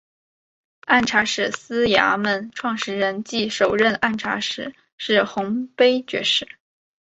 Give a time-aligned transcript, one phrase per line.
[0.87, 6.57] 按察使司衙门创设人暨首任按察使是洪卑爵士。